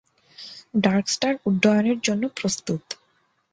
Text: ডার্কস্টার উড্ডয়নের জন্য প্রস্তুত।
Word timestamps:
ডার্কস্টার 0.77 1.33
উড্ডয়নের 1.45 1.97
জন্য 2.01 2.23
প্রস্তুত। 2.37 2.83